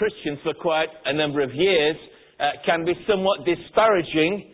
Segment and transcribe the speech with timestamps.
[0.00, 1.96] Christian for quite a number of years
[2.40, 4.50] uh, can be somewhat disparaging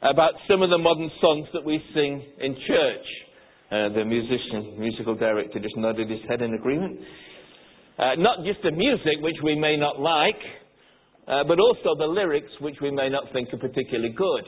[0.00, 3.06] about some of the modern songs that we sing in church.
[3.66, 7.00] Uh, the musician, musical director just nodded his head in agreement.
[7.98, 10.38] Uh, not just the music, which we may not like,
[11.26, 14.44] uh, but also the lyrics, which we may not think are particularly good.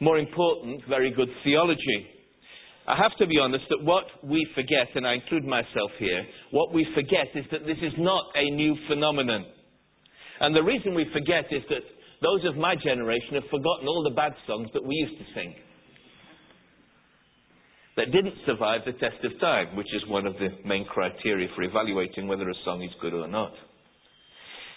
[0.00, 2.15] More important, very good theology.
[2.86, 6.22] I have to be honest that what we forget, and I include myself here,
[6.52, 9.44] what we forget is that this is not a new phenomenon.
[10.40, 11.82] And the reason we forget is that
[12.22, 15.54] those of my generation have forgotten all the bad songs that we used to sing
[17.96, 21.62] that didn't survive the test of time, which is one of the main criteria for
[21.62, 23.52] evaluating whether a song is good or not.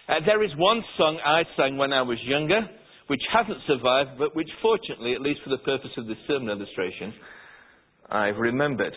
[0.07, 2.61] Uh, there is one song I sang when I was younger,
[3.07, 7.13] which hasn't survived, but which fortunately, at least for the purpose of this sermon illustration,
[8.11, 8.93] I've remembered.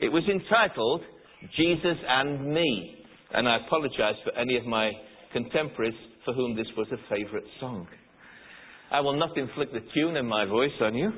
[0.00, 1.02] It was entitled
[1.56, 4.90] Jesus and Me, and I apologize for any of my
[5.32, 7.86] contemporaries for whom this was a favourite song.
[8.90, 11.10] I will not inflict the tune in my voice on you,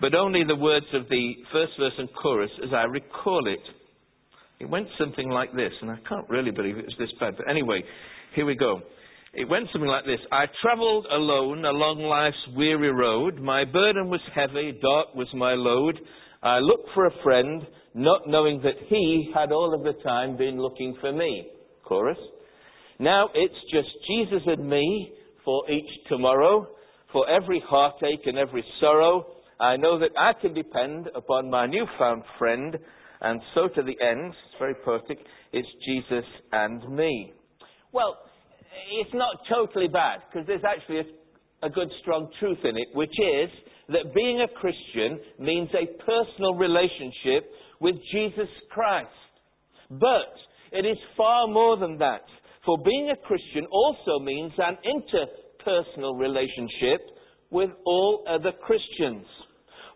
[0.00, 3.60] but only the words of the first verse and chorus as I recall it.
[4.60, 7.48] It went something like this, and I can't really believe it was this bad, but
[7.48, 7.82] anyway,
[8.34, 8.80] here we go.
[9.34, 13.38] It went something like this I travelled alone along life's weary road.
[13.40, 15.98] My burden was heavy, dark was my load.
[16.42, 17.62] I looked for a friend,
[17.94, 21.50] not knowing that he had all of the time been looking for me.
[21.84, 22.18] Chorus.
[22.98, 25.12] Now it's just Jesus and me
[25.44, 26.66] for each tomorrow,
[27.12, 29.26] for every heartache and every sorrow.
[29.60, 32.78] I know that I can depend upon my newfound friend,
[33.20, 35.18] and so to the end, it's very poetic,
[35.52, 37.32] it's Jesus and me.
[37.92, 38.18] Well,
[39.00, 43.10] it's not totally bad, because there's actually a, a good, strong truth in it, which
[43.10, 43.50] is
[43.88, 49.08] that being a Christian means a personal relationship with Jesus Christ.
[49.90, 50.32] But
[50.72, 52.22] it is far more than that.
[52.66, 57.00] For being a Christian also means an interpersonal relationship
[57.50, 59.24] with all other Christians.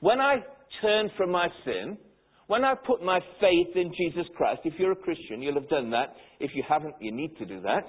[0.01, 0.37] When I
[0.81, 1.99] turn from my sin,
[2.47, 5.91] when I put my faith in Jesus Christ, if you're a Christian, you'll have done
[5.91, 6.17] that.
[6.41, 7.85] If you haven't, you need to do that.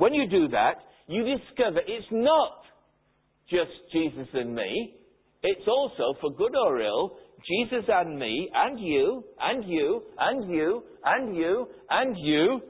[0.00, 0.76] When you do that,
[1.08, 2.62] you discover it's not
[3.50, 4.94] just Jesus and me.
[5.42, 10.82] It's also, for good or ill, Jesus and me, and you, and you, and you,
[11.04, 12.60] and you, and you,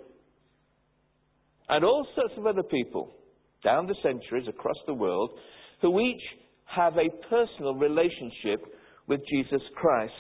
[1.69, 3.13] and all sorts of other people
[3.62, 5.31] down the centuries across the world
[5.83, 6.23] who each
[6.65, 8.61] have a personal relationship
[9.07, 10.12] with Jesus Christ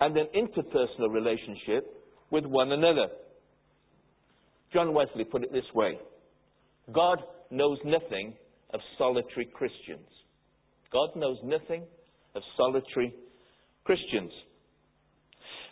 [0.00, 1.92] and an interpersonal relationship
[2.30, 3.08] with one another.
[4.72, 5.98] John Wesley put it this way
[6.92, 7.18] God
[7.50, 8.34] knows nothing
[8.72, 10.08] of solitary Christians.
[10.92, 11.84] God knows nothing
[12.34, 13.14] of solitary
[13.84, 14.32] Christians.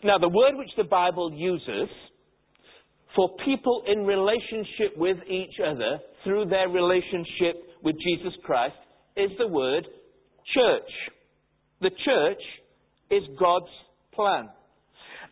[0.02, 1.88] Now, the word which the Bible uses
[3.14, 8.76] for people in relationship with each other through their relationship with Jesus Christ
[9.16, 9.86] is the word
[10.54, 10.90] church.
[11.80, 12.42] The church
[13.10, 13.70] is God's
[14.14, 14.48] plan.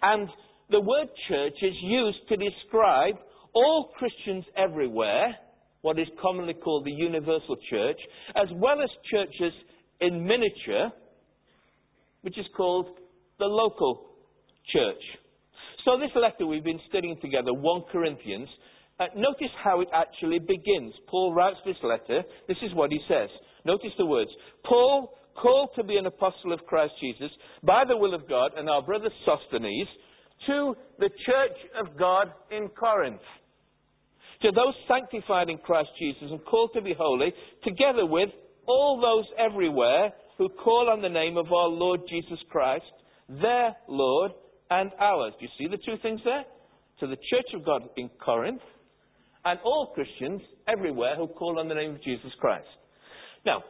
[0.03, 0.29] And
[0.71, 3.15] the word church is used to describe
[3.55, 5.35] all Christians everywhere,
[5.83, 7.99] what is commonly called the universal church,
[8.37, 9.53] as well as churches
[10.01, 10.91] in miniature,
[12.23, 12.87] which is called
[13.39, 14.07] the local
[14.73, 15.03] church.
[15.85, 18.49] So, this letter we've been studying together, 1 Corinthians,
[19.01, 20.93] uh, notice how it actually begins.
[21.09, 22.23] Paul writes this letter.
[22.49, 23.29] This is what he says.
[23.65, 24.31] Notice the words
[24.65, 27.31] Paul, called to be an apostle of Christ Jesus
[27.63, 29.89] by the will of God, and our brother Sosthenes,
[30.47, 33.21] to the church of God in Corinth.
[34.43, 37.33] To those sanctified in Christ Jesus and called to be holy,
[37.65, 38.29] together with
[38.67, 42.85] all those everywhere who call on the name of our Lord Jesus Christ,
[43.29, 44.33] their Lord
[44.71, 45.33] and ours.
[45.41, 46.45] Do you see the two things there?
[47.01, 48.61] To the church of God in Corinth
[49.45, 52.67] and all Christians everywhere who call on the name of Jesus Christ.
[53.45, 53.63] Now,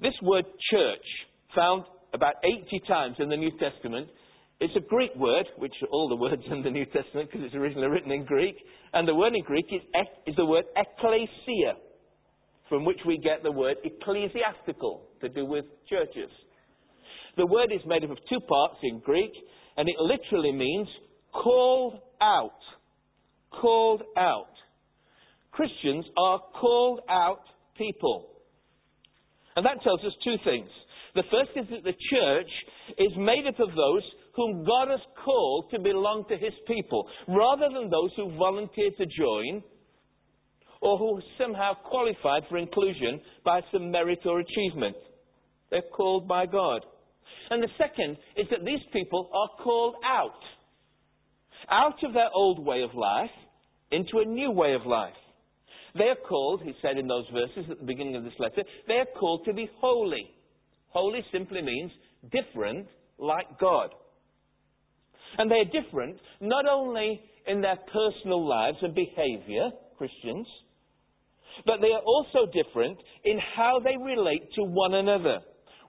[0.00, 1.06] this word church,
[1.54, 4.08] found about 80 times in the New Testament,
[4.60, 7.54] it's a Greek word, which are all the words in the New Testament because it's
[7.54, 8.56] originally written in Greek.
[8.92, 9.82] And the word in Greek is,
[10.26, 11.74] is the word ecclesia,
[12.68, 16.30] from which we get the word ecclesiastical, to do with churches.
[17.36, 19.32] The word is made up of two parts in Greek
[19.76, 20.88] and it literally means
[21.32, 22.60] called out.
[23.60, 24.54] Called out.
[25.50, 27.42] Christians are called out
[27.76, 28.28] people.
[29.56, 30.68] And that tells us two things.
[31.14, 32.50] The first is that the church
[32.98, 34.02] is made up of those
[34.36, 39.06] whom God has called to belong to his people, rather than those who volunteer to
[39.18, 39.62] join
[40.80, 44.96] or who somehow qualified for inclusion by some merit or achievement.
[45.70, 46.82] They're called by God.
[47.50, 50.40] And the second is that these people are called out.
[51.70, 53.30] out of their old way of life
[53.90, 55.14] into a new way of life.
[55.96, 58.94] They are called, he said in those verses at the beginning of this letter, they
[58.94, 60.28] are called to be holy.
[60.88, 61.92] Holy simply means
[62.32, 62.86] different
[63.18, 63.90] like God.
[65.38, 70.46] And they are different not only in their personal lives and behavior, Christians,
[71.66, 75.40] but they are also different in how they relate to one another.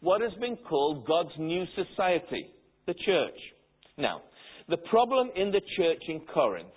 [0.01, 2.51] What has been called God's new society,
[2.85, 3.39] the church.
[3.97, 4.21] Now,
[4.69, 6.69] the problem in the church in Corinth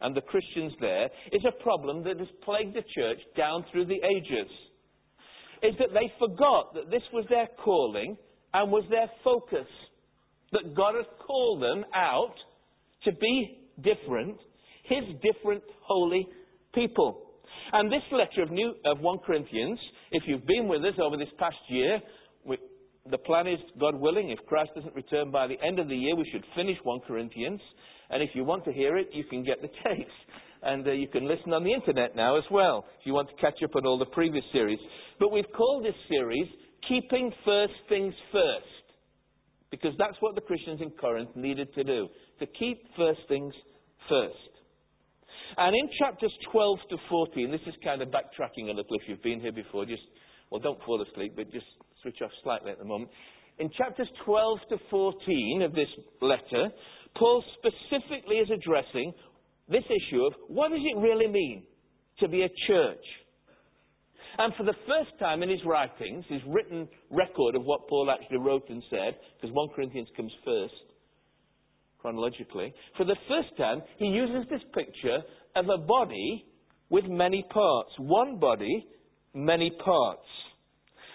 [0.00, 4.00] and the Christians there is a problem that has plagued the church down through the
[4.16, 4.50] ages.
[5.62, 8.16] Is that they forgot that this was their calling
[8.52, 9.66] and was their focus.
[10.52, 12.34] That God has called them out
[13.04, 14.36] to be different,
[14.84, 16.26] His different holy
[16.74, 17.22] people.
[17.72, 19.78] And this letter of, New, of 1 Corinthians,
[20.12, 22.00] if you've been with us over this past year,
[22.44, 22.58] we,
[23.10, 26.14] the plan is, God willing, if Christ doesn't return by the end of the year,
[26.14, 27.60] we should finish 1 Corinthians.
[28.10, 30.10] And if you want to hear it, you can get the tapes.
[30.62, 33.36] And uh, you can listen on the internet now as well, if you want to
[33.36, 34.78] catch up on all the previous series.
[35.18, 36.46] But we've called this series
[36.88, 38.75] Keeping First Things First.
[39.70, 42.08] Because that's what the Christians in Corinth needed to do.
[42.40, 43.52] To keep first things
[44.08, 44.56] first.
[45.56, 49.22] And in chapters 12 to 14, this is kind of backtracking a little if you've
[49.22, 49.86] been here before.
[49.86, 50.02] Just,
[50.50, 51.66] well, don't fall asleep, but just
[52.02, 53.10] switch off slightly at the moment.
[53.58, 55.88] In chapters 12 to 14 of this
[56.20, 56.68] letter,
[57.16, 59.12] Paul specifically is addressing
[59.68, 61.64] this issue of what does it really mean
[62.20, 63.04] to be a church?
[64.38, 68.38] And for the first time in his writings, his written record of what Paul actually
[68.38, 70.74] wrote and said, because 1 Corinthians comes first,
[71.98, 75.18] chronologically, for the first time, he uses this picture
[75.56, 76.44] of a body
[76.90, 77.90] with many parts.
[77.98, 78.86] One body,
[79.34, 80.28] many parts.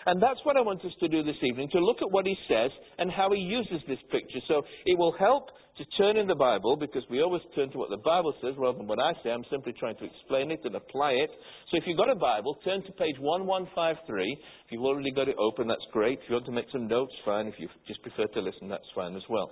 [0.05, 2.35] And that's what I want us to do this evening, to look at what he
[2.47, 4.39] says and how he uses this picture.
[4.47, 7.89] So it will help to turn in the Bible, because we always turn to what
[7.89, 9.31] the Bible says rather than what I say.
[9.31, 11.29] I'm simply trying to explain it and apply it.
[11.71, 14.37] So if you've got a Bible, turn to page 1153.
[14.65, 16.19] If you've already got it open, that's great.
[16.19, 17.47] If you want to make some notes, fine.
[17.47, 19.49] If you just prefer to listen, that's fine as well.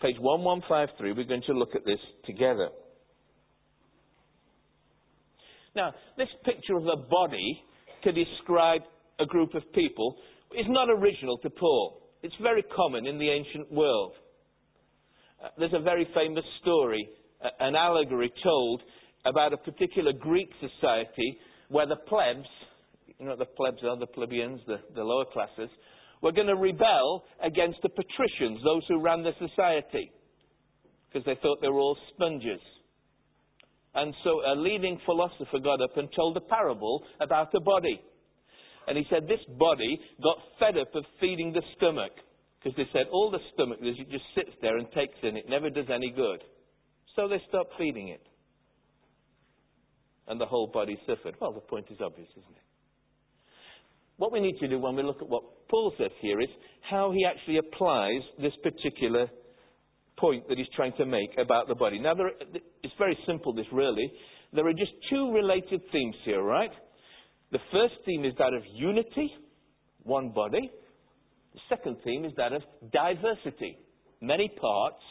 [0.00, 2.68] Page 1153, we're going to look at this together.
[5.74, 7.60] Now, this picture of the body
[8.04, 8.82] to describe
[9.18, 10.16] a group of people
[10.58, 12.02] is not original to Paul.
[12.22, 14.12] It's very common in the ancient world.
[15.42, 17.08] Uh, there's a very famous story,
[17.44, 18.82] uh, an allegory told
[19.24, 22.48] about a particular Greek society where the plebs,
[23.18, 25.68] you know the plebs are, the plebeians, the, the lower classes,
[26.22, 30.10] were going to rebel against the patricians, those who ran the society,
[31.08, 32.60] because they thought they were all sponges.
[33.94, 38.00] And so a leading philosopher got up and told a parable about a body.
[38.86, 42.12] And he said this body got fed up of feeding the stomach.
[42.58, 45.86] Because they said all the stomach just sits there and takes in, it never does
[45.92, 46.40] any good.
[47.14, 48.22] So they stopped feeding it.
[50.28, 51.36] And the whole body suffered.
[51.40, 52.66] Well, the point is obvious, isn't it?
[54.16, 56.48] What we need to do when we look at what Paul says here is
[56.88, 59.28] how he actually applies this particular
[60.16, 61.98] point that he's trying to make about the body.
[61.98, 62.30] Now, are,
[62.82, 64.10] it's very simple, this really.
[64.52, 66.70] There are just two related themes here, right?
[67.52, 69.32] The first theme is that of unity,
[70.02, 70.70] one body.
[71.54, 72.62] The second theme is that of
[72.92, 73.78] diversity,
[74.20, 75.02] many parts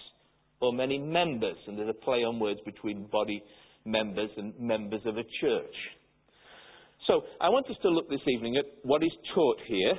[0.62, 1.58] or many members.
[1.68, 3.42] And there's a play on words between body
[3.86, 5.76] members and members of a church.
[7.08, 9.94] So I want us to look this evening at what is taught here,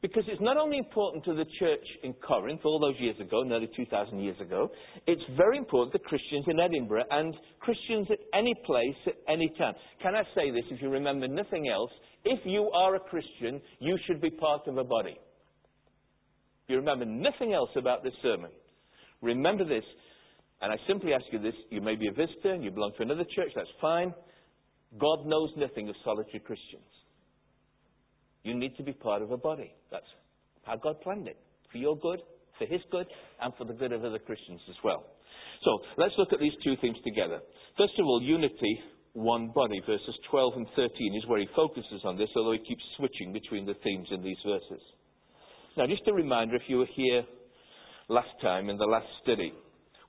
[0.00, 3.68] because it's not only important to the church in Corinth all those years ago, nearly
[3.74, 4.70] 2,000 years ago,
[5.06, 9.74] it's very important to Christians in Edinburgh and Christians at any place, at any time.
[10.00, 11.90] Can I say this, if you remember nothing else?
[12.24, 15.18] If you are a Christian, you should be part of a body.
[16.64, 18.50] If you remember nothing else about this sermon,
[19.20, 19.84] remember this.
[20.60, 23.02] And I simply ask you this you may be a visitor and you belong to
[23.02, 24.14] another church, that's fine.
[24.96, 26.86] God knows nothing of solitary Christians.
[28.42, 29.72] You need to be part of a body.
[29.90, 30.06] That's
[30.64, 31.36] how God planned it.
[31.72, 32.20] For your good,
[32.58, 33.06] for His good,
[33.40, 35.04] and for the good of other Christians as well.
[35.64, 37.40] So let's look at these two things together.
[37.76, 38.80] First of all, unity,
[39.12, 39.80] one body.
[39.86, 43.66] Verses 12 and 13 is where he focuses on this, although he keeps switching between
[43.66, 44.82] the themes in these verses.
[45.76, 47.22] Now, just a reminder if you were here
[48.08, 49.52] last time in the last study,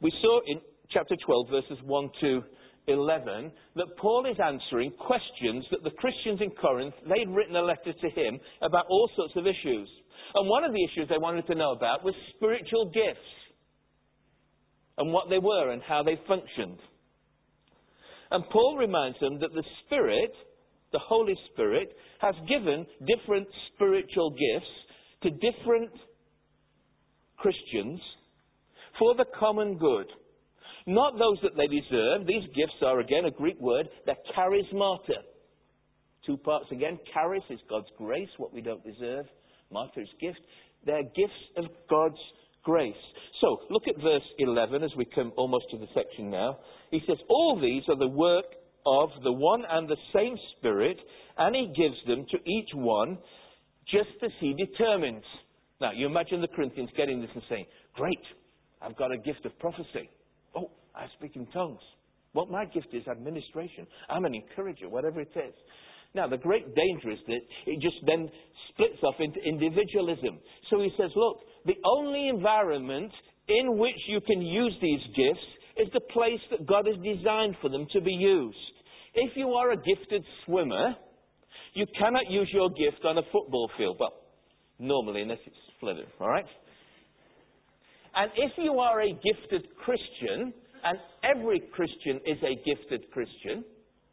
[0.01, 2.41] we saw in chapter 12, verses 1 to
[2.89, 7.93] 11 that Paul is answering questions that the Christians in Corinth, they'd written a letter
[7.93, 9.89] to him about all sorts of issues.
[10.35, 13.29] And one of the issues they wanted to know about was spiritual gifts
[14.97, 16.77] and what they were and how they functioned.
[18.31, 20.31] And Paul reminds them that the Spirit,
[20.91, 24.71] the Holy Spirit, has given different spiritual gifts
[25.23, 25.91] to different
[27.37, 27.99] Christians
[28.99, 30.07] for the common good
[30.89, 32.25] not those that they deserve.
[32.27, 33.87] These gifts are, again, a Greek word.
[34.05, 35.23] They're charismata.
[36.25, 36.99] Two parts again.
[37.13, 39.25] Charis is God's grace, what we don't deserve.
[39.71, 40.39] Martyr is gift.
[40.85, 42.19] They're gifts of God's
[42.63, 42.93] grace.
[43.41, 46.57] So, look at verse 11 as we come almost to the section now.
[46.91, 48.45] He says, All these are the work
[48.85, 50.97] of the one and the same Spirit,
[51.37, 53.17] and He gives them to each one
[53.87, 55.23] just as He determines.
[55.81, 57.65] Now, you imagine the Corinthians getting this and saying,
[57.95, 58.19] Great,
[58.81, 60.09] I've got a gift of prophecy.
[60.55, 61.81] Oh, I speak in tongues.
[62.33, 63.87] What my gift is administration.
[64.09, 65.53] I'm an encourager, whatever it is.
[66.13, 68.29] Now, the great danger is that it just then
[68.69, 70.39] splits off into individualism.
[70.69, 73.11] So he says, look, the only environment
[73.47, 75.45] in which you can use these gifts
[75.77, 78.57] is the place that God has designed for them to be used.
[79.13, 80.95] If you are a gifted swimmer,
[81.73, 83.97] you cannot use your gift on a football field.
[83.99, 84.13] Well,
[84.79, 86.45] normally, unless it's flooded, all right?
[88.15, 93.63] And if you are a gifted Christian, and every Christian is a gifted Christian,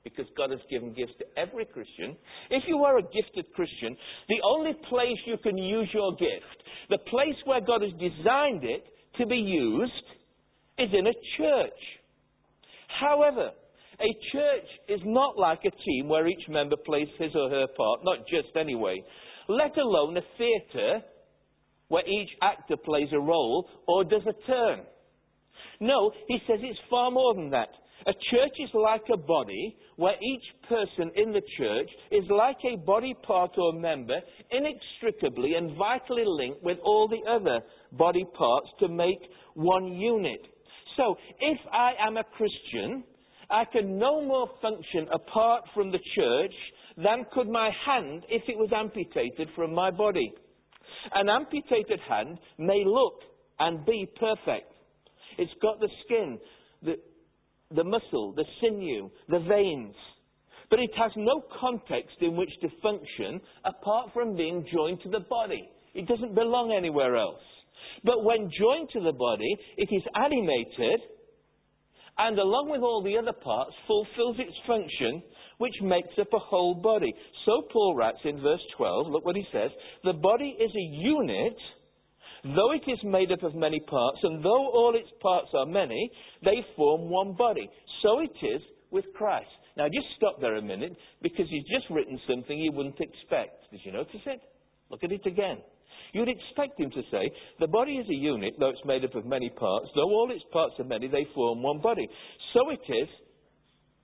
[0.04, 2.16] because God has given gifts to every Christian,
[2.50, 3.96] if you are a gifted Christian,
[4.28, 8.84] the only place you can use your gift, the place where God has designed it
[9.18, 9.92] to be used,
[10.78, 11.82] is in a church.
[13.00, 13.50] However,
[13.98, 18.00] a church is not like a team where each member plays his or her part,
[18.04, 19.02] not just anyway,
[19.48, 21.00] let alone a theatre
[21.88, 24.80] where each actor plays a role or does a turn.
[25.80, 27.68] No, he says it's far more than that.
[28.06, 32.76] A church is like a body where each person in the church is like a
[32.76, 34.20] body part or member,
[34.50, 37.60] inextricably and vitally linked with all the other
[37.92, 39.18] body parts to make
[39.54, 40.40] one unit.
[40.96, 43.02] So, if I am a Christian,
[43.50, 46.54] I can no more function apart from the church
[46.96, 50.32] than could my hand if it was amputated from my body.
[51.14, 53.20] An amputated hand may look
[53.58, 54.72] and be perfect.
[55.38, 56.38] It's got the skin,
[56.82, 56.94] the,
[57.74, 59.94] the muscle, the sinew, the veins.
[60.70, 65.20] But it has no context in which to function apart from being joined to the
[65.20, 65.68] body.
[65.94, 67.40] It doesn't belong anywhere else.
[68.04, 71.00] But when joined to the body, it is animated
[72.18, 75.22] and, along with all the other parts, fulfills its function
[75.58, 77.14] which makes up a whole body.
[77.44, 79.70] So Paul writes in verse 12, look what he says,
[80.04, 81.56] the body is a unit,
[82.54, 86.10] though it is made up of many parts, and though all its parts are many,
[86.44, 87.68] they form one body.
[88.02, 88.60] So it is
[88.90, 89.48] with Christ.
[89.76, 93.70] Now just stop there a minute, because he's just written something you wouldn't expect.
[93.70, 94.40] Did you notice it?
[94.90, 95.58] Look at it again.
[96.12, 99.26] You'd expect him to say, the body is a unit, though it's made up of
[99.26, 102.08] many parts, though all its parts are many, they form one body.
[102.54, 103.08] So it is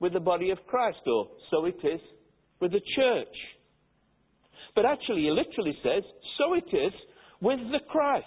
[0.01, 2.01] with the body of Christ, or so it is
[2.61, 3.37] with the church.
[4.75, 6.03] But actually, he literally says,
[6.39, 6.93] so it is
[7.43, 8.27] with the Christ.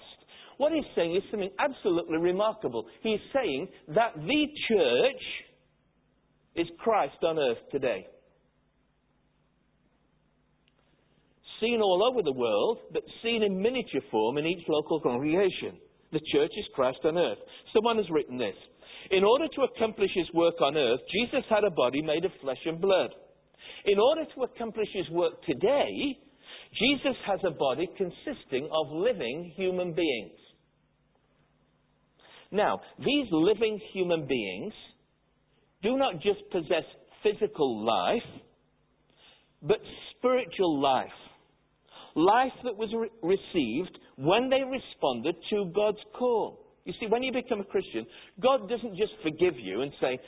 [0.58, 2.86] What he's saying is something absolutely remarkable.
[3.02, 5.24] He's saying that the church
[6.56, 8.08] is Christ on earth today.
[11.60, 15.80] Seen all over the world, but seen in miniature form in each local congregation.
[16.12, 17.40] The church is Christ on earth.
[17.74, 18.56] Someone has written this.
[19.12, 22.60] In order to accomplish his work on earth, Jesus had a body made of flesh
[22.66, 23.10] and blood.
[23.86, 26.18] In order to accomplish his work today,
[26.78, 30.38] Jesus has a body consisting of living human beings.
[32.52, 34.74] Now, these living human beings
[35.84, 36.84] do not just possess
[37.24, 38.42] physical life,
[39.62, 39.78] but
[40.18, 41.08] spiritual life.
[42.16, 46.66] Life that was re- received when they responded to God's call.
[46.86, 48.06] You see, when you become a Christian,
[48.42, 50.20] God doesn't just forgive you and say,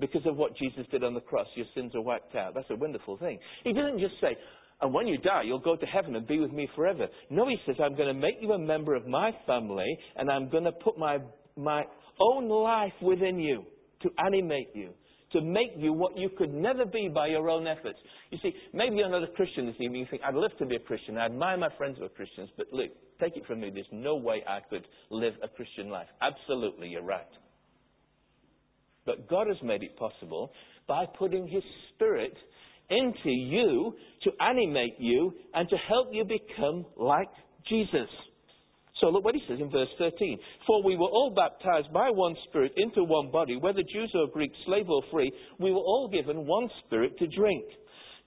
[0.00, 2.54] because of what Jesus did on the cross, your sins are wiped out.
[2.54, 3.38] That's a wonderful thing.
[3.62, 4.36] He doesn't just say,
[4.80, 7.06] and when you die, you'll go to heaven and be with me forever.
[7.30, 10.50] No, he says, I'm going to make you a member of my family, and I'm
[10.50, 11.18] going to put my,
[11.56, 11.84] my
[12.20, 13.64] own life within you
[14.02, 14.90] to animate you,
[15.32, 17.98] to make you what you could never be by your own efforts.
[18.30, 20.00] You see, maybe you're not a Christian this evening.
[20.00, 21.16] You think, I'd love to be a Christian.
[21.16, 22.90] I admire my friends who are Christians, but look,
[23.20, 26.08] take it from me, there's no way I could live a Christian life.
[26.20, 27.22] Absolutely, you're right.
[29.06, 30.52] But God has made it possible
[30.86, 31.62] by putting His
[31.94, 32.34] Spirit
[32.90, 37.30] into you to animate you and to help you become like
[37.68, 38.08] Jesus.
[39.00, 40.38] So look what he says in verse 13.
[40.66, 44.56] For we were all baptized by one Spirit into one body, whether Jews or Greeks,
[44.66, 47.64] slave or free, we were all given one Spirit to drink.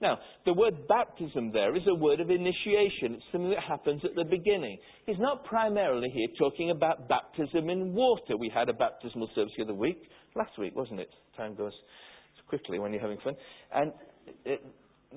[0.00, 3.14] Now, the word baptism there is a word of initiation.
[3.14, 4.78] It's something that happens at the beginning.
[5.06, 8.36] He's not primarily here talking about baptism in water.
[8.38, 10.00] We had a baptismal service the other week,
[10.36, 11.10] last week, wasn't it?
[11.36, 11.72] Time goes
[12.48, 13.34] quickly when you're having fun.
[13.74, 13.92] And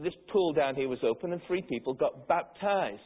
[0.02, 3.02] this pool down here was open and three people got baptized.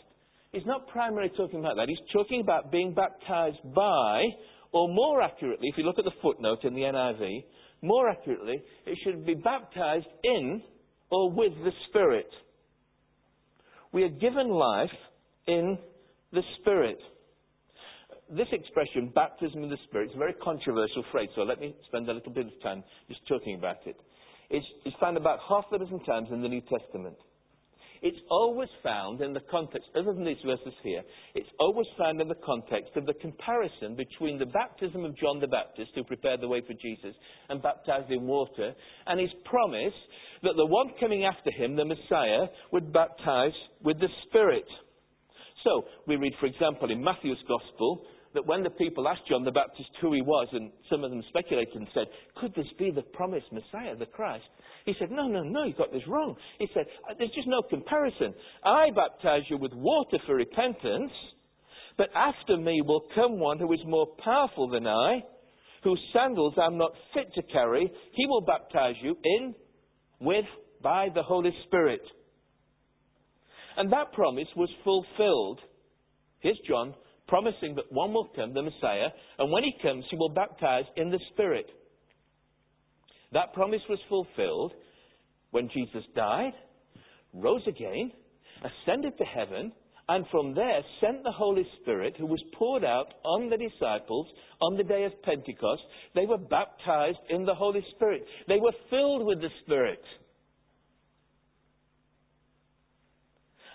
[0.52, 1.88] He's not primarily talking about that.
[1.90, 4.24] He's talking about being baptized by
[4.76, 7.46] Or more accurately, if you look at the footnote in the NIV,
[7.82, 10.62] more accurately, it should be baptized in
[11.10, 12.28] or with the Spirit.
[13.94, 14.90] We are given life
[15.48, 15.78] in
[16.34, 16.98] the Spirit.
[18.30, 22.10] This expression, baptism in the Spirit, is a very controversial phrase, so let me spend
[22.10, 23.96] a little bit of time just talking about it.
[24.50, 24.66] It's,
[25.00, 27.16] found about half a dozen times in the New Testament.
[28.02, 31.02] It's always found in the context, other than these verses here,
[31.34, 35.48] it's always found in the context of the comparison between the baptism of John the
[35.48, 37.16] Baptist, who prepared the way for Jesus
[37.50, 38.74] and baptized in water,
[39.08, 39.94] and his promise
[40.44, 44.66] that the one coming after him, the Messiah, would baptize with the Spirit.
[45.64, 49.52] So, we read, for example, in Matthew's Gospel, that when the people asked John the
[49.52, 53.02] Baptist who he was, and some of them speculated and said, Could this be the
[53.02, 54.46] promised Messiah, the Christ?
[54.86, 56.36] He said, No, no, no, you got this wrong.
[56.60, 58.34] He said, uh, There's just no comparison.
[58.64, 61.12] I baptize you with water for repentance,
[61.98, 65.24] but after me will come one who is more powerful than I,
[65.84, 67.90] whose sandals I'm not fit to carry.
[68.14, 69.56] He will baptize you in,
[70.20, 70.46] with,
[70.84, 72.02] by the Holy Spirit.
[73.78, 75.60] And that promise was fulfilled.
[76.40, 76.94] Here's John
[77.28, 79.08] promising that one will come, the Messiah,
[79.40, 81.68] and when he comes, he will baptize in the Spirit.
[83.34, 84.74] That promise was fulfilled
[85.52, 86.54] when Jesus died,
[87.34, 88.12] rose again,
[88.64, 89.72] ascended to heaven,
[90.08, 94.28] and from there sent the Holy Spirit who was poured out on the disciples
[94.62, 95.82] on the day of Pentecost.
[96.14, 98.24] They were baptized in the Holy Spirit.
[98.48, 100.02] They were filled with the Spirit.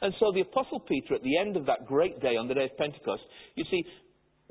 [0.02, 2.64] And so the Apostle Peter, at the end of that great day on the day
[2.64, 3.22] of Pentecost,
[3.54, 3.84] you see,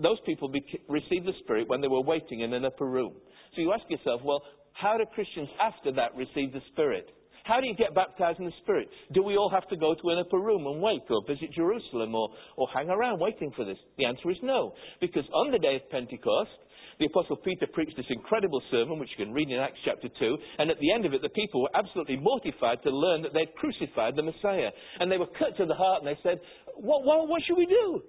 [0.01, 0.51] those people
[0.87, 3.13] received the Spirit when they were waiting in an upper room.
[3.55, 4.41] So you ask yourself, well,
[4.73, 7.09] how do Christians after that receive the Spirit?
[7.43, 8.87] How do you get baptized in the Spirit?
[9.13, 12.13] Do we all have to go to an upper room and wait or visit Jerusalem
[12.13, 13.77] or, or hang around waiting for this?
[13.97, 14.73] The answer is no.
[15.01, 16.51] Because on the day of Pentecost,
[16.99, 20.37] the Apostle Peter preached this incredible sermon, which you can read in Acts chapter 2,
[20.59, 23.55] and at the end of it, the people were absolutely mortified to learn that they'd
[23.55, 24.69] crucified the Messiah.
[24.99, 26.39] And they were cut to the heart and they said,
[26.75, 28.01] What, what, what should we do?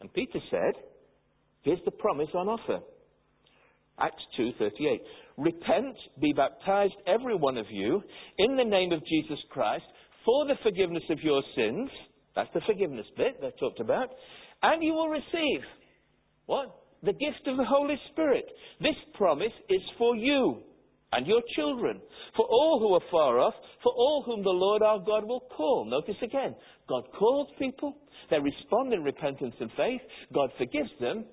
[0.00, 0.74] And Peter said,
[1.62, 2.80] Here's the promise on offer.
[3.98, 5.00] Acts 2:38.
[5.36, 8.02] Repent, be baptized every one of you
[8.38, 9.84] in the name of Jesus Christ
[10.24, 11.90] for the forgiveness of your sins.
[12.34, 14.08] That's the forgiveness bit they talked about.
[14.62, 15.60] And you will receive
[16.46, 16.79] what?
[17.02, 18.44] The gift of the Holy Spirit.
[18.80, 20.62] This promise is for you
[21.12, 22.00] and your children,
[22.36, 25.84] for all who are far off, for all whom the Lord our God will call.
[25.84, 26.54] Notice again,
[26.88, 27.96] God calls people,
[28.30, 30.00] they respond in repentance and faith,
[30.32, 31.24] God forgives them,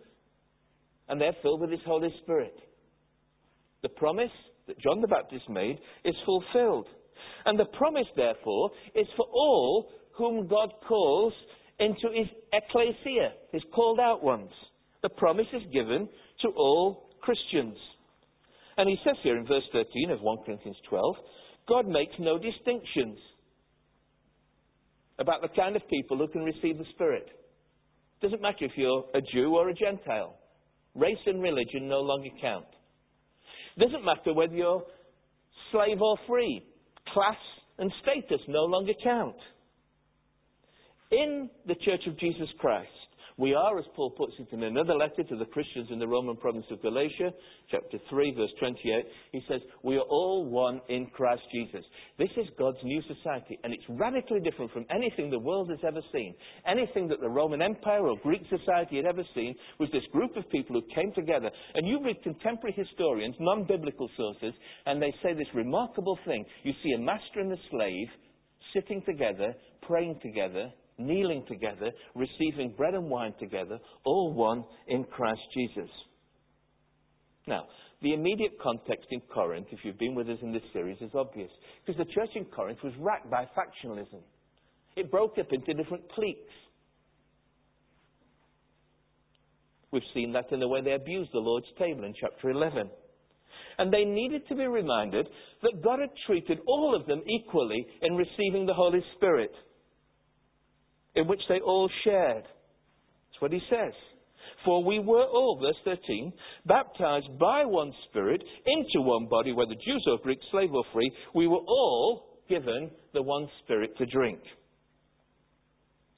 [1.10, 2.56] and they're filled with His Holy Spirit.
[3.84, 4.32] The promise
[4.67, 6.88] that John the Baptist made is fulfilled.
[7.45, 11.34] And the promise, therefore, is for all whom God calls
[11.80, 14.49] into His ecclesia, His called out ones.
[15.03, 16.07] The promise is given
[16.41, 17.77] to all Christians.
[18.77, 21.15] And he says here in verse 13 of 1 Corinthians 12,
[21.67, 23.17] God makes no distinctions
[25.19, 27.27] about the kind of people who can receive the Spirit.
[27.27, 30.36] It Doesn't matter if you're a Jew or a Gentile.
[30.95, 32.65] Race and religion no longer count.
[33.75, 34.83] It Doesn't matter whether you're
[35.71, 36.63] slave or free.
[37.13, 37.38] Class
[37.77, 39.36] and status no longer count.
[41.12, 42.89] In the Church of Jesus Christ,
[43.38, 46.36] we are, as Paul puts it in another letter to the Christians in the Roman
[46.36, 47.32] province of Galatia,
[47.69, 51.86] chapter 3, verse 28, he says, We are all one in Christ Jesus.
[52.17, 56.02] This is God's new society, and it's radically different from anything the world has ever
[56.12, 56.34] seen.
[56.67, 60.50] Anything that the Roman Empire or Greek society had ever seen was this group of
[60.50, 61.52] people who came together.
[61.76, 64.54] And you read contemporary historians, non biblical sources,
[64.88, 66.43] and they say this remarkable thing.
[66.63, 68.08] You see a master and a slave
[68.73, 75.41] sitting together, praying together, kneeling together, receiving bread and wine together, all one in Christ
[75.53, 75.89] Jesus.
[77.47, 77.65] Now,
[78.01, 81.49] the immediate context in Corinth, if you've been with us in this series, is obvious.
[81.86, 84.21] Because the church in Corinth was racked by factionalism.
[84.95, 86.53] It broke up into different cliques.
[89.91, 92.89] We've seen that in the way they abused the Lord's table in chapter 11.
[93.79, 95.27] And they needed to be reminded
[95.62, 99.51] that God had treated all of them equally in receiving the Holy Spirit
[101.17, 102.43] in which they all shared.
[102.43, 103.93] That's what he says.
[104.63, 106.32] For we were all, verse 13,
[106.65, 111.12] baptized by one Spirit into one body, whether Jews or Greeks, slave or free.
[111.34, 114.39] We were all given the one Spirit to drink.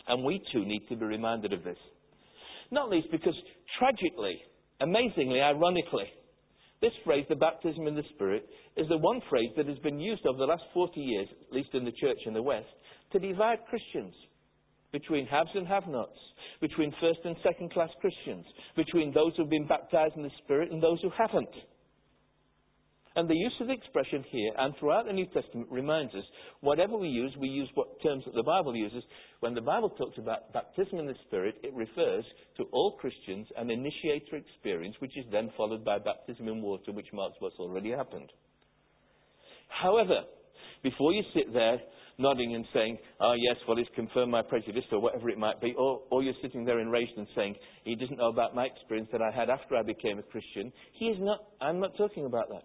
[0.08, 1.78] And we too need to be reminded of this.
[2.72, 3.36] Not least because
[3.78, 4.42] tragically,
[4.82, 6.10] amazingly, ironically,
[6.82, 8.46] this phrase, the baptism in the Spirit,
[8.78, 11.70] is the one phrase that has been used over the last 40 years, at least
[11.74, 12.68] in the church in the West,
[13.12, 14.14] to divide Christians
[14.91, 16.17] between haves and have nots,
[16.62, 20.82] between first and second class Christians, between those who've been baptized in the Spirit and
[20.82, 21.49] those who haven't.
[23.15, 26.23] And the use of the expression here and throughout the New Testament reminds us
[26.62, 29.04] whatever we use, we use what terms that the Bible uses.
[29.39, 32.23] When the Bible talks about baptism in the Spirit, it refers
[32.58, 37.12] to all Christians an initiator experience, which is then followed by baptism in water, which
[37.12, 38.30] marks what's already happened.
[39.67, 40.21] However,
[40.84, 41.80] before you sit there
[42.20, 45.74] nodding and saying, oh yes, well, he's confirmed my prejudice or whatever it might be,
[45.78, 49.22] or, or you're sitting there enraged and saying, he doesn't know about my experience that
[49.22, 52.64] I had after I became a Christian, he is not, I'm not talking about that.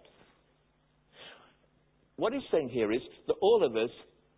[2.17, 3.89] What he's saying here is that all of us,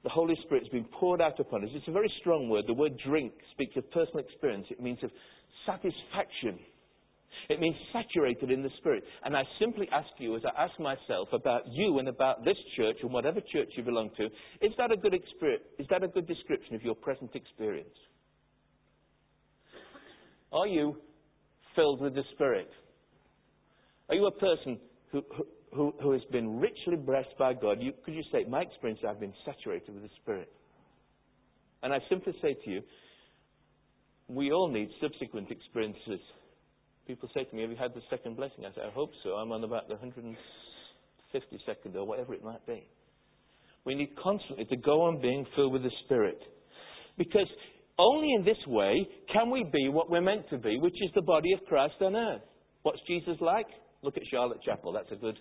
[0.04, 1.70] the Holy Spirit has been poured out upon us.
[1.74, 2.66] It's a very strong word.
[2.68, 4.66] The word drink speaks of personal experience.
[4.70, 5.12] It means of
[5.66, 6.60] satisfaction.
[7.50, 9.04] It means saturated in the Spirit.
[9.24, 12.98] And I simply ask you, as I ask myself about you and about this church
[13.02, 15.64] and whatever church you belong to, is that a good experience?
[15.80, 17.96] Is that a good description of your present experience?
[20.52, 20.98] Are you
[21.76, 22.70] filled with the Spirit?
[24.10, 24.80] Are you a person
[25.12, 25.24] who,
[25.74, 29.20] who, who, has been richly blessed by God, you, could you say, my experience, I've
[29.20, 30.52] been saturated with the Spirit.
[31.84, 32.82] And I simply say to you,
[34.28, 36.20] we all need subsequent experiences.
[37.08, 38.66] People say to me, have you had the second blessing?
[38.66, 39.32] I say, I hope so.
[39.32, 42.86] I'm on about the 152nd or whatever it might be.
[43.86, 46.40] We need constantly to go on being filled with the Spirit.
[47.18, 47.48] Because
[47.98, 51.22] only in this way can we be what we're meant to be, which is the
[51.22, 52.42] body of Christ on earth.
[52.84, 53.68] What's Jesus like?
[54.04, 54.92] Look at Charlotte Chapel.
[54.92, 55.40] That's a good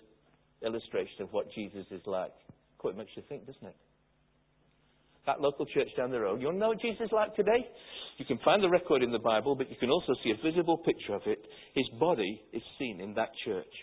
[0.65, 2.33] illustration of what Jesus is like.
[2.77, 3.75] Quite makes you think, doesn't it?
[5.27, 6.41] That local church down the road.
[6.41, 7.67] you'll know what Jesus is like today?
[8.17, 10.77] You can find the record in the Bible, but you can also see a visible
[10.77, 11.39] picture of it.
[11.75, 13.73] His body is seen in that church.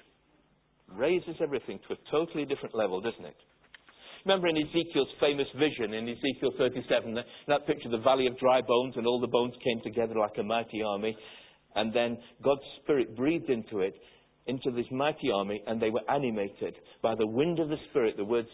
[0.88, 3.36] Raises everything to a totally different level, doesn't it?
[4.24, 7.14] Remember in Ezekiel's famous vision in Ezekiel 37,
[7.48, 10.38] that picture of the valley of dry bones, and all the bones came together like
[10.38, 11.14] a mighty army.
[11.74, 13.94] And then God's Spirit breathed into it,
[14.46, 18.16] into this mighty army, and they were animated by the wind of the Spirit.
[18.16, 18.48] The words,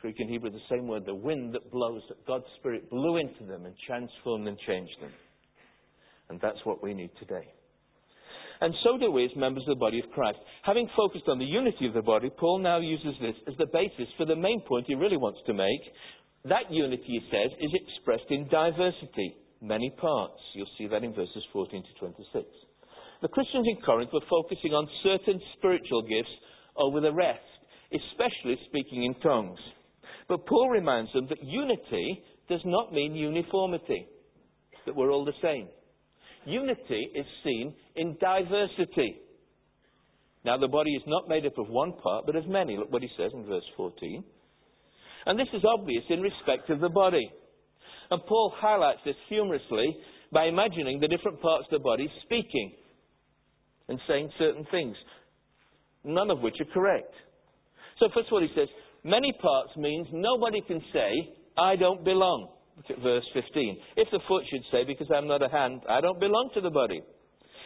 [0.00, 3.44] Greek and Hebrew, the same word, the wind that blows, that God's Spirit blew into
[3.44, 5.12] them and transformed and changed them.
[6.28, 7.48] And that's what we need today.
[8.60, 10.38] And so do we as members of the body of Christ.
[10.62, 14.12] Having focused on the unity of the body, Paul now uses this as the basis
[14.16, 15.82] for the main point he really wants to make.
[16.44, 20.38] That unity, he says, is expressed in diversity, many parts.
[20.54, 22.46] You'll see that in verses 14 to 26.
[23.22, 26.34] The Christians in Corinth were focusing on certain spiritual gifts
[26.76, 27.42] over the rest,
[27.90, 29.58] especially speaking in tongues.
[30.28, 34.06] But Paul reminds them that unity does not mean uniformity,
[34.86, 35.68] that we're all the same.
[36.46, 39.20] Unity is seen in diversity.
[40.44, 42.76] Now, the body is not made up of one part, but of many.
[42.76, 44.24] Look what he says in verse 14.
[45.26, 47.30] And this is obvious in respect of the body.
[48.10, 49.96] And Paul highlights this humorously
[50.32, 52.72] by imagining the different parts of the body speaking
[53.88, 54.96] and saying certain things,
[56.04, 57.12] none of which are correct.
[57.98, 58.68] So, first of all, he says,
[59.04, 61.10] many parts means nobody can say,
[61.56, 62.54] I don't belong.
[62.76, 63.78] Look at verse 15.
[63.96, 66.70] If the foot should say, because I'm not a hand, I don't belong to the
[66.70, 67.02] body,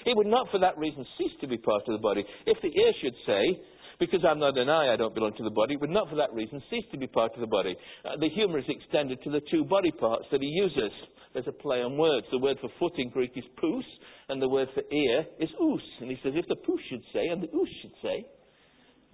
[0.06, 2.24] it would not for that reason cease to be part of the body.
[2.46, 3.60] If the ear should say,
[4.00, 6.32] because I'm not an eye, I don't belong to the body, would not for that
[6.32, 7.76] reason cease to be part of the body.
[8.04, 10.90] Uh, the humour is extended to the two body parts that he uses.
[11.34, 12.26] There's a play on words.
[12.30, 13.84] The word for foot in Greek is pous,
[14.28, 15.82] and the word for ear is ous.
[16.00, 18.26] And he says, if the pous should say, and the ous should say,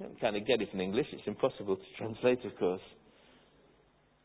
[0.00, 1.06] don't kind of get it in English.
[1.12, 2.80] It's impossible to translate, of course.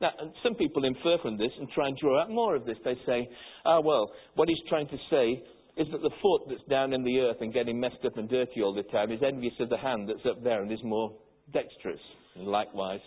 [0.02, 0.12] Now,
[0.44, 2.78] some people infer from this and try and draw out more of this.
[2.84, 3.28] They say,
[3.66, 5.44] ah, well, what he's trying to say
[5.78, 8.62] is that the foot that's down in the earth and getting messed up and dirty
[8.62, 11.12] all the time is envious of the hand that's up there and is more
[11.54, 12.02] dexterous.
[12.36, 13.00] And likewise,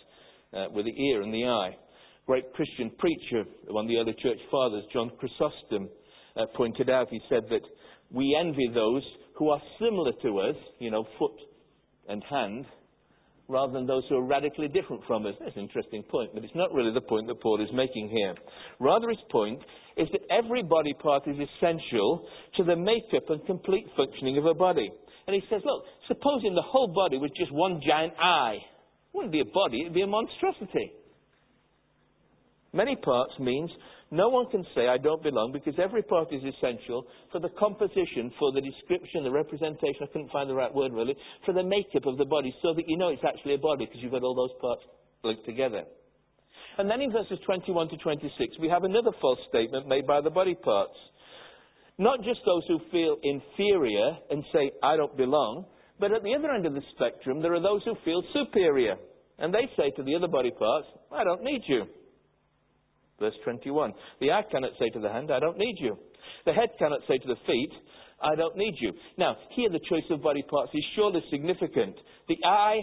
[0.53, 1.77] uh, with the ear and the eye
[2.27, 5.89] great Christian preacher, one of the early church fathers, John Chrysostom,
[6.37, 7.61] uh, pointed out, he said that
[8.11, 9.03] we envy those
[9.37, 11.33] who are similar to us, you know, foot
[12.09, 12.67] and hand,
[13.49, 15.35] rather than those who are radically different from us.
[15.39, 18.35] That's an interesting point, but it's not really the point that Paul is making here.
[18.81, 19.61] Rather, his point
[19.97, 24.55] is that every body part is essential to the makeup and complete functioning of a
[24.55, 24.91] body.
[25.27, 29.33] And he says, look, supposing the whole body was just one giant eye, it wouldn't
[29.33, 30.93] be a body, it would be a monstrosity.
[32.73, 33.71] Many parts means
[34.11, 38.31] no one can say I don't belong because every part is essential for the composition,
[38.39, 42.07] for the description, the representation, I couldn't find the right word really, for the makeup
[42.07, 44.35] of the body so that you know it's actually a body because you've got all
[44.35, 44.83] those parts
[45.25, 45.83] linked together.
[46.79, 50.31] And then in verses 21 to 26, we have another false statement made by the
[50.31, 50.95] body parts.
[51.99, 55.65] Not just those who feel inferior and say, I don't belong,
[55.99, 58.97] but at the other end of the spectrum, there are those who feel superior.
[59.39, 61.85] And they say to the other body parts, I don't need you.
[63.19, 63.93] Verse 21.
[64.21, 65.97] The eye cannot say to the hand, I don't need you.
[66.45, 67.71] The head cannot say to the feet,
[68.23, 68.93] I don't need you.
[69.19, 71.97] Now, here the choice of body parts is surely significant.
[72.29, 72.81] The eye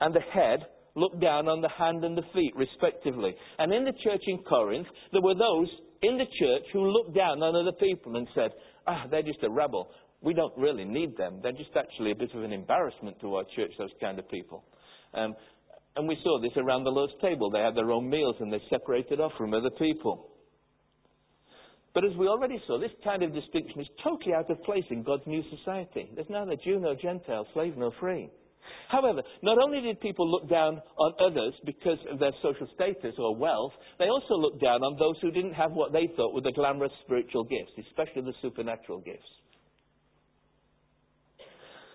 [0.00, 0.60] and the head
[0.94, 3.34] look down on the hand and the feet, respectively.
[3.58, 5.68] And in the church in Corinth, there were those
[6.02, 8.50] in the church who looked down on other people and said,
[8.86, 9.88] ah, they're just a rebel.
[10.20, 11.40] We don't really need them.
[11.42, 14.64] They're just actually a bit of an embarrassment to our church, those kind of people.
[15.14, 15.34] Um,
[15.96, 17.50] and we saw this around the Lord's table.
[17.50, 20.30] They had their own meals and they separated off from other people.
[21.94, 25.04] But as we already saw, this kind of distinction is totally out of place in
[25.04, 26.10] God's new society.
[26.14, 28.28] There's neither Jew nor Gentile, slave nor free.
[28.88, 33.36] However, not only did people look down on others because of their social status or
[33.36, 36.52] wealth, they also looked down on those who didn't have what they thought were the
[36.52, 39.22] glamorous spiritual gifts, especially the supernatural gifts.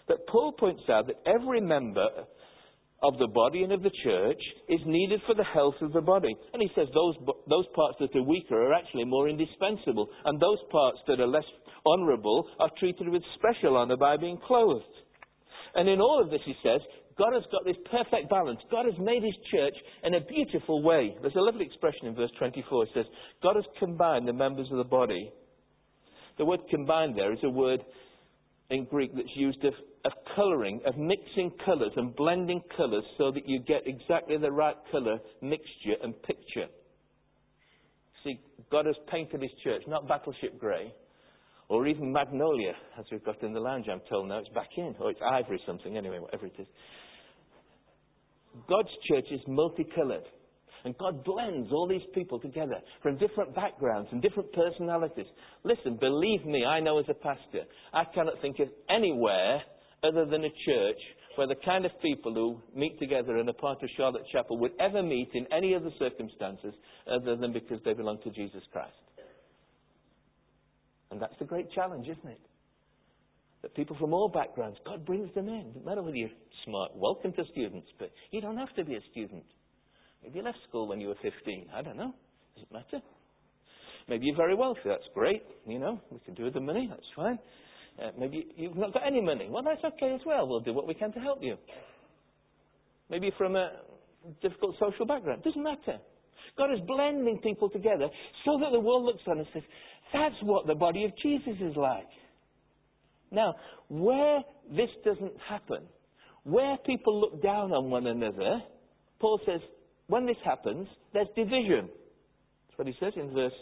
[0.07, 2.07] But Paul points out that every member
[3.01, 6.35] of the body and of the church is needed for the health of the body.
[6.53, 7.15] And he says those,
[7.47, 11.45] those parts that are weaker are actually more indispensable, and those parts that are less
[11.85, 14.83] honourable are treated with special honour by being clothed.
[15.75, 16.81] And in all of this, he says,
[17.17, 18.59] God has got this perfect balance.
[18.71, 21.15] God has made his church in a beautiful way.
[21.21, 22.83] There's a lovely expression in verse 24.
[22.83, 23.05] It says,
[23.43, 25.31] God has combined the members of the body.
[26.37, 27.81] The word combined there is a word
[28.69, 29.73] in Greek that's used of,
[30.05, 34.75] of colouring, of mixing colours and blending colours so that you get exactly the right
[34.91, 36.67] colour mixture and picture.
[38.23, 38.39] See,
[38.71, 40.93] God has painted his church, not battleship grey,
[41.69, 44.95] or even magnolia, as we've got in the lounge, I'm told now it's back in,
[44.99, 46.67] or it's ivory something, anyway, whatever it is.
[48.67, 50.23] God's church is multicoloured.
[50.85, 55.25] And God blends all these people together from different backgrounds and different personalities.
[55.63, 59.61] Listen, believe me, I know as a pastor, I cannot think of anywhere
[60.03, 60.99] other than a church
[61.35, 64.71] where the kind of people who meet together in a part of Charlotte Chapel would
[64.79, 66.73] ever meet in any other circumstances
[67.09, 68.93] other than because they belong to Jesus Christ.
[71.11, 72.41] And that's the great challenge, isn't it?
[73.61, 75.73] That people from all backgrounds, God brings them in.
[75.75, 76.29] No matter whether you're
[76.65, 79.43] smart, welcome to students, but you don't have to be a student.
[80.23, 81.67] Maybe you left school when you were 15.
[81.73, 82.13] I don't know.
[82.55, 83.03] Does it matter?
[84.07, 84.81] Maybe you're very wealthy.
[84.85, 85.43] That's great.
[85.67, 86.87] You know, we can do with the money.
[86.89, 87.39] That's fine.
[88.01, 89.47] Uh, maybe you've not got any money.
[89.49, 90.47] Well, that's okay as well.
[90.47, 91.57] We'll do what we can to help you.
[93.09, 93.71] Maybe from a
[94.41, 95.43] difficult social background.
[95.43, 95.97] Doesn't matter.
[96.57, 98.07] God is blending people together
[98.45, 99.63] so that the world looks on and says,
[100.13, 102.07] that's what the body of Jesus is like.
[103.31, 103.55] Now,
[103.89, 105.83] where this doesn't happen,
[106.43, 108.61] where people look down on one another,
[109.19, 109.61] Paul says,
[110.07, 111.89] when this happens, there's division.
[112.67, 113.53] That's what he says in verse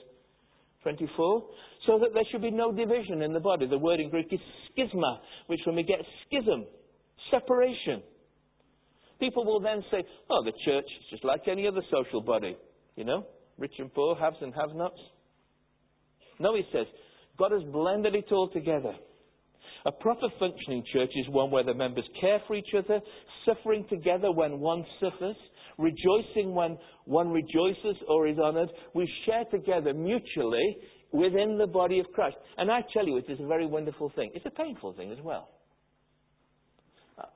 [0.87, 1.43] 24.
[1.85, 3.67] So that there should be no division in the body.
[3.67, 4.39] The word in Greek is
[4.71, 6.65] schisma, which when we get schism,
[7.29, 8.01] separation.
[9.19, 12.55] People will then say, oh, the church is just like any other social body.
[12.95, 13.25] You know,
[13.57, 14.99] rich and poor, haves and have nots.
[16.39, 16.85] No, he says,
[17.37, 18.93] God has blended it all together.
[19.85, 23.01] A proper functioning church is one where the members care for each other,
[23.45, 25.35] suffering together when one suffers,
[25.77, 28.69] rejoicing when one rejoices or is honored.
[28.93, 30.77] We share together mutually
[31.11, 32.37] within the body of Christ.
[32.57, 34.31] And I tell you, it is a very wonderful thing.
[34.33, 35.49] It's a painful thing as well.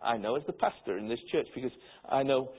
[0.04, 1.72] I know as the pastor in this church because
[2.08, 2.50] I know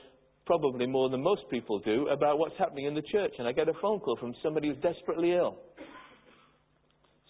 [0.45, 3.33] probably more than most people do about what's happening in the church.
[3.39, 5.57] And I get a phone call from somebody who's desperately ill.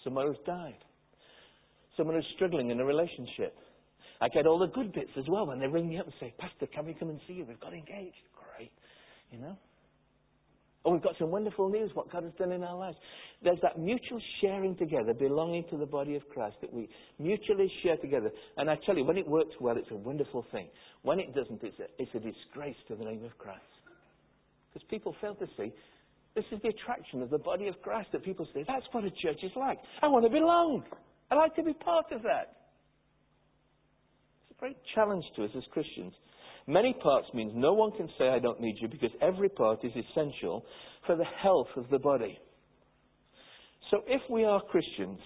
[0.04, 0.78] Someone who's died.
[1.96, 3.56] Someone who's struggling in a relationship.
[4.20, 6.34] I get all the good bits as well when they ring me up and say,
[6.40, 7.46] Pastor, can we come and see you?
[7.46, 8.16] We've got engaged.
[9.34, 9.58] You know?
[10.86, 12.98] Oh, we've got some wonderful news, what God has done in our lives.
[13.42, 16.88] There's that mutual sharing together, belonging to the body of Christ, that we
[17.20, 18.30] mutually share together.
[18.58, 20.68] And I tell you, when it works well, it's a wonderful thing.
[21.02, 23.62] When it doesn't, it's a, it's a disgrace to the name of Christ.
[24.72, 25.74] Because people fail to see
[26.36, 29.12] this is the attraction of the body of Christ that people say, that's what a
[29.22, 29.78] church is like.
[30.02, 30.84] I want to belong.
[31.32, 32.58] I like to be part of that.
[34.50, 36.14] It's a great challenge to us as Christians.
[36.68, 39.92] Many parts means no one can say, I don't need you, because every part is
[39.92, 40.66] essential
[41.06, 42.38] for the health of the body.
[43.92, 45.20] So if we are Christians,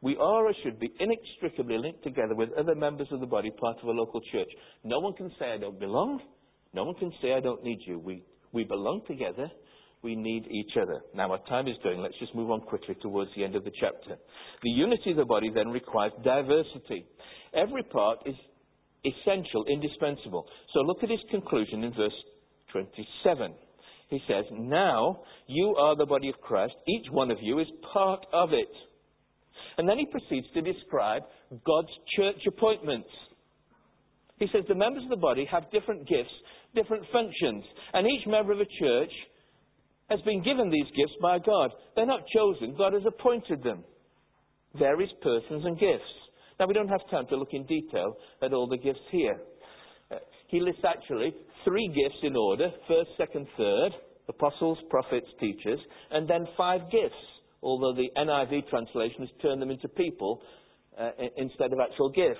[0.00, 3.76] we are or should be inextricably linked together with other members of the body, part
[3.82, 4.48] of a local church.
[4.82, 6.20] No one can say, I don't belong.
[6.74, 7.98] No one can say, I don't need you.
[7.98, 9.50] We, we belong together
[10.02, 11.00] we need each other.
[11.14, 12.00] Now, our time is going.
[12.00, 14.16] Let's just move on quickly towards the end of the chapter.
[14.62, 17.06] The unity of the body then requires diversity.
[17.54, 18.34] Every part is
[19.04, 20.46] essential, indispensable.
[20.72, 22.12] So look at his conclusion in verse
[22.72, 23.54] 27.
[24.08, 26.74] He says, Now you are the body of Christ.
[26.88, 28.68] Each one of you is part of it.
[29.78, 31.22] And then he proceeds to describe
[31.64, 33.08] God's church appointments.
[34.38, 36.32] He says the members of the body have different gifts,
[36.74, 39.12] different functions, and each member of a church
[40.10, 41.70] has been given these gifts by God.
[41.96, 43.84] They're not chosen, God has appointed them.
[44.78, 46.21] Various persons and gifts.
[46.62, 49.34] Now, we don't have time to look in detail at all the gifts here.
[50.12, 53.90] Uh, he lists actually three gifts in order first, second, third
[54.28, 55.80] apostles, prophets, teachers,
[56.12, 57.18] and then five gifts,
[57.64, 60.40] although the NIV translation has turned them into people
[60.96, 62.38] uh, instead of actual gifts.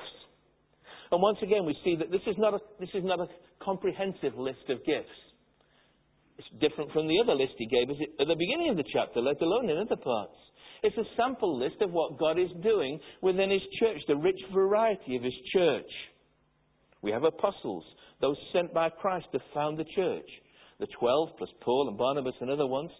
[1.10, 3.26] And once again, we see that this is, not a, this is not a
[3.60, 5.18] comprehensive list of gifts.
[6.38, 9.20] It's different from the other list he gave us at the beginning of the chapter,
[9.20, 10.38] let alone in other parts.
[10.82, 15.16] It's a sample list of what God is doing within His church, the rich variety
[15.16, 15.90] of His church.
[17.02, 17.84] We have apostles,
[18.20, 20.28] those sent by Christ to found the church.
[20.80, 22.90] The twelve, plus Paul and Barnabas and other ones.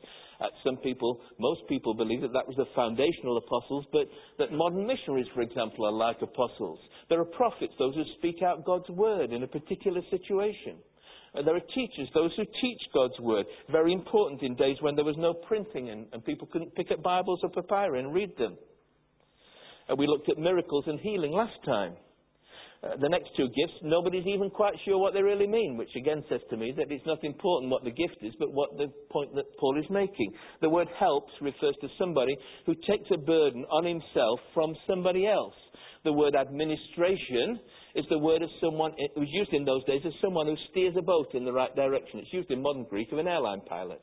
[0.41, 4.07] Uh, some people, most people believe that that was the foundational apostles, but
[4.39, 6.79] that modern missionaries, for example, are like apostles.
[7.09, 10.79] There are prophets, those who speak out God's word in a particular situation.
[11.35, 13.47] Uh, there are teachers, those who teach God's word.
[13.71, 17.03] Very important in days when there was no printing and, and people couldn't pick up
[17.03, 18.57] Bibles or papyri and read them.
[19.99, 21.97] We looked at miracles and healing last time.
[22.83, 26.25] Uh, the next two gifts, nobody's even quite sure what they really mean, which again
[26.29, 29.33] says to me that it's not important what the gift is, but what the point
[29.37, 30.33] that Paul is making.
[30.61, 35.55] The word helps refers to somebody who takes a burden on himself from somebody else.
[36.03, 37.61] The word administration
[37.95, 40.95] is the word of someone, it was used in those days as someone who steers
[40.99, 42.21] a boat in the right direction.
[42.21, 44.01] It's used in modern Greek of an airline pilot.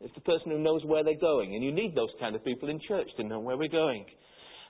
[0.00, 2.68] It's the person who knows where they're going, and you need those kind of people
[2.68, 4.04] in church to know where we're going.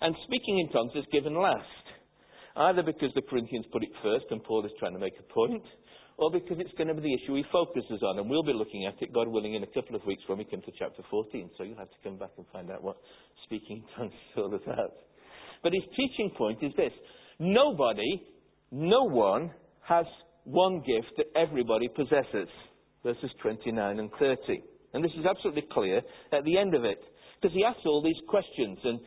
[0.00, 1.84] And speaking in tongues is given last,
[2.56, 5.64] either because the Corinthians put it first and Paul is trying to make a point,
[6.16, 8.86] or because it's going to be the issue he focuses on, and we'll be looking
[8.86, 11.50] at it, God willing, in a couple of weeks when we come to chapter 14.
[11.58, 12.96] So you'll have to come back and find out what
[13.44, 14.94] speaking in tongues is all about.
[15.62, 16.92] But his teaching point is this
[17.38, 18.22] Nobody,
[18.70, 19.50] no one
[19.82, 20.06] has
[20.44, 22.48] one gift that everybody possesses.
[23.02, 24.62] Verses 29 and 30.
[24.94, 25.98] And this is absolutely clear
[26.32, 26.98] at the end of it.
[27.40, 28.98] Because he asks all these questions, and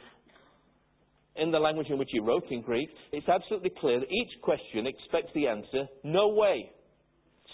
[1.35, 4.85] in the language in which he wrote in Greek, it's absolutely clear that each question
[4.85, 6.71] expects the answer, no way.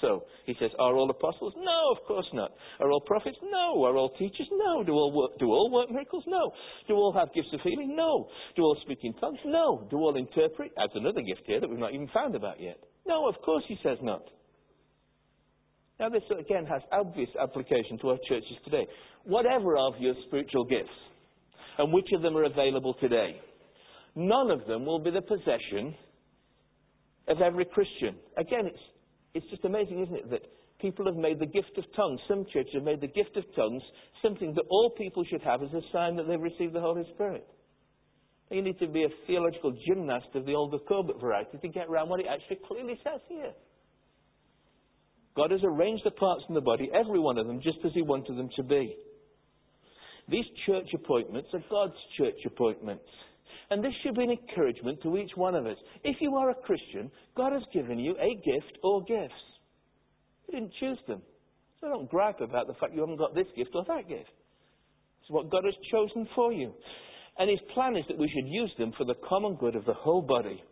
[0.01, 1.53] So, he says, are all apostles?
[1.57, 2.51] No, of course not.
[2.79, 3.37] Are all prophets?
[3.43, 3.83] No.
[3.85, 4.47] Are all teachers?
[4.51, 4.83] No.
[4.83, 6.23] Do all work, do all work miracles?
[6.27, 6.51] No.
[6.87, 7.95] Do all have gifts of healing?
[7.95, 8.27] No.
[8.55, 9.39] Do all speak in tongues?
[9.45, 9.87] No.
[9.89, 10.73] Do all interpret?
[10.75, 12.77] That's another gift here that we've not even found about yet.
[13.07, 14.23] No, of course he says not.
[15.99, 18.85] Now, this again has obvious application to our churches today.
[19.23, 20.89] Whatever of your spiritual gifts,
[21.77, 23.39] and which of them are available today,
[24.15, 25.95] none of them will be the possession
[27.27, 28.15] of every Christian.
[28.37, 28.79] Again, it's
[29.35, 30.41] it's just amazing, isn't it, that
[30.79, 33.83] people have made the gift of tongues, some churches have made the gift of tongues
[34.21, 37.45] something that all people should have as a sign that they've received the Holy Spirit.
[38.49, 42.09] You need to be a theological gymnast of the Olga Korbut variety to get around
[42.09, 43.51] what it actually clearly says here.
[45.35, 48.01] God has arranged the parts in the body, every one of them, just as He
[48.01, 48.95] wanted them to be.
[50.29, 53.03] These church appointments are God's church appointments.
[53.69, 55.77] And this should be an encouragement to each one of us.
[56.03, 59.33] If you are a Christian, God has given you a gift or gifts.
[60.47, 61.21] You didn't choose them.
[61.81, 64.29] So don't gripe about the fact you haven't got this gift or that gift.
[65.21, 66.73] It's what God has chosen for you.
[67.37, 69.93] And His plan is that we should use them for the common good of the
[69.93, 70.63] whole body.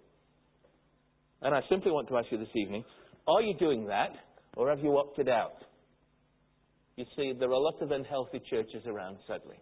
[1.41, 2.83] And I simply want to ask you this evening
[3.27, 4.11] are you doing that,
[4.57, 5.55] or have you opted out?
[6.95, 9.55] You see, there are a lot of unhealthy churches around, sadly.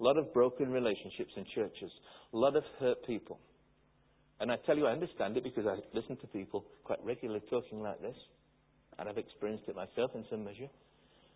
[0.00, 1.90] A lot of broken relationships in churches.
[2.32, 3.38] A lot of hurt people.
[4.40, 7.80] And I tell you, I understand it because I listen to people quite regularly talking
[7.80, 8.16] like this.
[8.98, 10.68] And I've experienced it myself in some measure.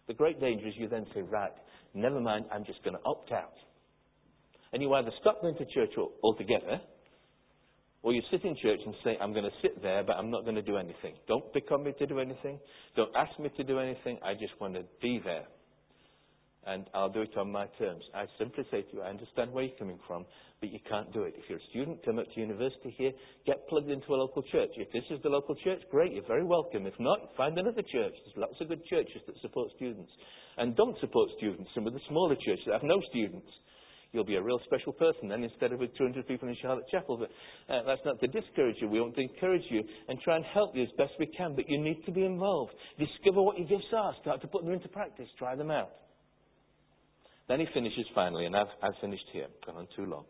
[0.07, 1.53] The great danger is you then say, right,
[1.95, 3.55] never mind, I'm just going to opt out.
[4.73, 5.91] And you either stop going to church
[6.23, 6.81] altogether,
[8.03, 10.43] or you sit in church and say, I'm going to sit there, but I'm not
[10.43, 11.15] going to do anything.
[11.29, 12.59] Don't on me to do anything.
[12.97, 14.19] Don't ask me to do anything.
[14.25, 15.45] I just want to be there
[16.67, 18.05] and I'll do it on my terms.
[18.15, 20.25] I simply say to you, I understand where you're coming from,
[20.61, 21.35] but you can't do it.
[21.37, 23.13] If you're a student, come up to university here,
[23.47, 24.71] get plugged into a local church.
[24.77, 26.87] If this is the local church, great, you're very welcome.
[26.87, 28.15] If not, find another church.
[28.15, 30.11] There's lots of good churches that support students.
[30.57, 33.49] And don't support students, some of the smaller churches that have no students.
[34.13, 37.17] You'll be a real special person then instead of with 200 people in Charlotte Chapel.
[37.17, 37.31] But
[37.73, 38.89] uh, that's not to discourage you.
[38.89, 41.57] We want to encourage you and try and help you as best we can.
[41.57, 42.73] But you need to be involved.
[42.99, 44.15] Discover what your gifts are.
[44.21, 45.29] Start to put them into practice.
[45.39, 45.89] Try them out.
[47.53, 50.25] Then he finishes finally, and I've, I've finished here, gone on too long.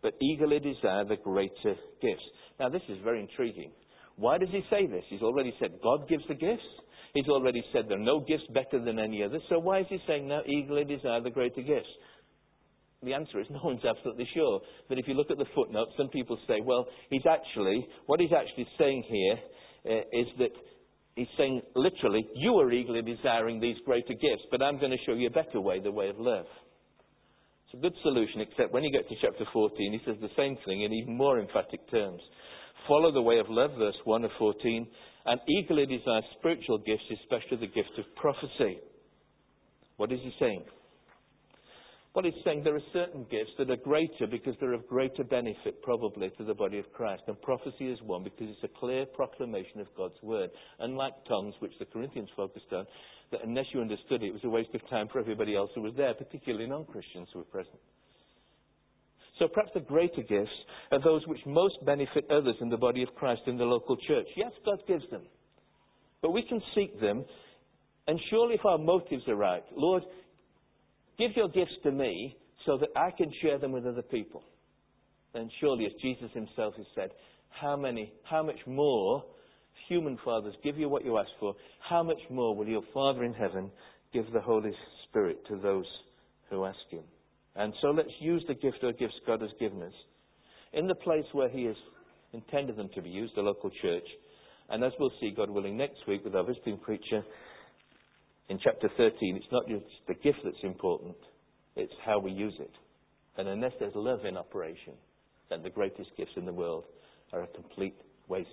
[0.00, 2.24] But eagerly desire the greater gifts.
[2.58, 3.72] Now, this is very intriguing.
[4.16, 5.04] Why does he say this?
[5.10, 6.64] He's already said God gives the gifts.
[7.12, 9.38] He's already said there are no gifts better than any other.
[9.50, 11.92] So why is he saying now eagerly desire the greater gifts?
[13.02, 14.62] The answer is no one's absolutely sure.
[14.88, 18.32] But if you look at the footnote, some people say, well, he's actually, what he's
[18.32, 19.36] actually saying here
[19.92, 20.52] uh, is that
[21.16, 25.12] he's saying literally, you are eagerly desiring these greater gifts, but I'm going to show
[25.12, 26.46] you a better way, the way of love.
[27.72, 30.58] It's a good solution, except when you get to chapter 14, he says the same
[30.66, 32.20] thing in even more emphatic terms.
[32.86, 34.86] Follow the way of love, verse 1 of 14,
[35.24, 38.78] and eagerly desire spiritual gifts, especially the gift of prophecy.
[39.96, 40.64] What is he saying?
[42.14, 45.80] Well, he's saying there are certain gifts that are greater because they're of greater benefit,
[45.82, 47.22] probably, to the body of Christ.
[47.26, 50.50] And prophecy is one because it's a clear proclamation of God's word.
[50.80, 52.84] Unlike tongues, which the Corinthians focused on,
[53.30, 55.80] that unless you understood it, it was a waste of time for everybody else who
[55.80, 57.78] was there, particularly non Christians who were present.
[59.38, 60.52] So perhaps the greater gifts
[60.92, 64.26] are those which most benefit others in the body of Christ in the local church.
[64.36, 65.22] Yes, God gives them.
[66.20, 67.24] But we can seek them,
[68.06, 70.02] and surely if our motives are right, Lord,
[71.22, 74.42] Give your gifts to me so that I can share them with other people.
[75.32, 77.10] Then surely, as Jesus himself has said,
[77.48, 79.22] how many, how much more
[79.88, 81.54] human fathers give you what you ask for,
[81.88, 83.70] how much more will your Father in heaven
[84.12, 84.72] give the Holy
[85.08, 85.86] Spirit to those
[86.50, 87.04] who ask him?
[87.54, 89.94] And so let's use the gift or gifts God has given us
[90.72, 91.76] in the place where he has
[92.32, 94.06] intended them to be used, the local church.
[94.70, 97.22] And as we'll see, God willing, next week with our visiting preacher,
[98.48, 101.16] in chapter 13, it's not just the gift that's important,
[101.76, 102.72] it's how we use it.
[103.38, 104.94] And unless there's love in operation,
[105.48, 106.84] then the greatest gifts in the world
[107.32, 107.96] are a complete
[108.28, 108.48] waste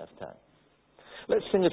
[0.00, 0.36] of time.
[1.28, 1.70] Let's sing a